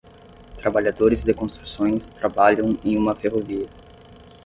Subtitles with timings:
[0.57, 3.69] Trabalhadores de construções trabalham em uma ferrovia.